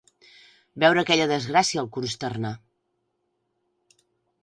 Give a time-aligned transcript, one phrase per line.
[0.83, 2.55] Veure aquella desgràcia el consternà.